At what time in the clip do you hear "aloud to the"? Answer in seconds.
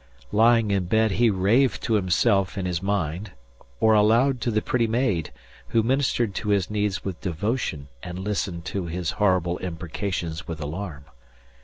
3.93-4.59